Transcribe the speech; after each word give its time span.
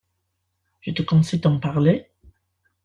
Je 0.79 0.89
te 0.93 1.03
conseille 1.03 1.41
d’en 1.41 1.59
parler… 1.59 2.09